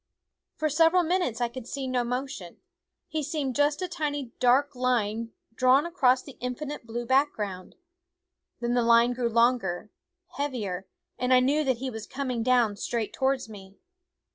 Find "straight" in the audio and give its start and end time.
12.77-13.13